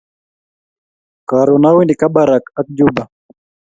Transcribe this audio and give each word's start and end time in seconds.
Karun 1.29 1.63
awendi 1.69 1.93
kabarak 2.01 2.45
ak 2.59 2.67
juba 2.77 3.03